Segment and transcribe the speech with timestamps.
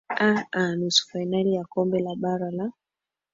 [0.25, 2.67] aa nusu fainali ya kombe la bara la